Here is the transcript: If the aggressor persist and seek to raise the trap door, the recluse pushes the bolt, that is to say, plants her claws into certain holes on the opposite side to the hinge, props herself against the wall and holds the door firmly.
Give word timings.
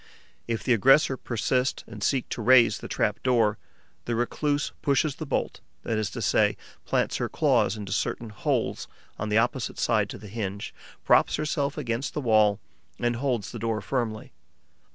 If 0.47 0.63
the 0.63 0.73
aggressor 0.73 1.15
persist 1.15 1.83
and 1.85 2.01
seek 2.03 2.27
to 2.29 2.41
raise 2.41 2.79
the 2.79 2.87
trap 2.87 3.21
door, 3.21 3.59
the 4.05 4.15
recluse 4.15 4.71
pushes 4.81 5.13
the 5.13 5.27
bolt, 5.27 5.59
that 5.83 5.99
is 5.99 6.09
to 6.09 6.23
say, 6.23 6.57
plants 6.85 7.17
her 7.17 7.29
claws 7.29 7.77
into 7.77 7.91
certain 7.91 8.31
holes 8.31 8.87
on 9.19 9.29
the 9.29 9.37
opposite 9.37 9.77
side 9.77 10.09
to 10.09 10.17
the 10.17 10.25
hinge, 10.27 10.73
props 11.05 11.35
herself 11.35 11.77
against 11.77 12.15
the 12.15 12.19
wall 12.21 12.59
and 12.97 13.17
holds 13.17 13.51
the 13.51 13.59
door 13.59 13.79
firmly. 13.79 14.33